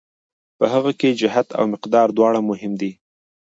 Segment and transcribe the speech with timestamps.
[0.57, 2.91] په هغه کې جهت او مقدار دواړه مهم دي.